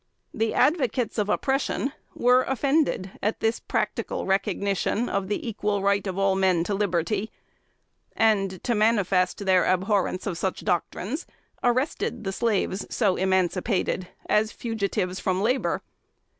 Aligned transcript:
The 0.33 0.55
advocates 0.55 1.19
of 1.19 1.29
oppression 1.29 1.93
were 2.15 2.41
offended 2.41 3.11
at 3.21 3.39
this 3.39 3.59
practical 3.59 4.25
recognition 4.25 5.07
of 5.07 5.27
the 5.27 5.47
"equal 5.47 5.83
right 5.83 6.07
of 6.07 6.17
all 6.17 6.33
men 6.33 6.63
to 6.63 6.73
liberty," 6.73 7.29
and, 8.15 8.63
to 8.63 8.73
manifest 8.73 9.45
their 9.45 9.63
abhorrence 9.65 10.25
of 10.25 10.39
such 10.39 10.63
doctrines, 10.63 11.27
arrested 11.63 12.23
the 12.23 12.31
slaves 12.33 12.83
so 12.89 13.15
emancipated 13.15 14.07
as 14.27 14.51
fugitives 14.51 15.19
from 15.19 15.39
labor. 15.43 15.83